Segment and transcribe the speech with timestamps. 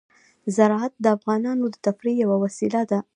[0.55, 2.99] زراعت د افغانانو د تفریح یوه وسیله ده.